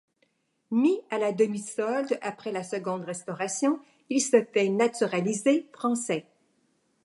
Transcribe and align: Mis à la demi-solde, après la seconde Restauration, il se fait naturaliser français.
Mis 0.71 0.99
à 1.11 1.19
la 1.19 1.31
demi-solde, 1.31 2.17
après 2.23 2.51
la 2.51 2.63
seconde 2.63 3.03
Restauration, 3.03 3.79
il 4.09 4.19
se 4.19 4.43
fait 4.51 4.67
naturaliser 4.67 5.69
français. 5.73 6.25